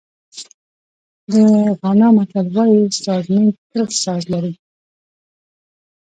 د 1.31 1.33
غانا 1.79 2.09
متل 2.15 2.47
وایي 2.55 2.81
سازمېن 3.05 3.47
تل 3.71 3.87
ساز 4.01 4.23
لري. 4.33 4.53